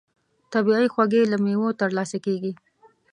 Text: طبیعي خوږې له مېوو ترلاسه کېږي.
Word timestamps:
طبیعي 0.53 0.87
خوږې 0.93 1.23
له 1.31 1.37
مېوو 1.43 1.77
ترلاسه 1.81 2.17
کېږي. 2.25 2.53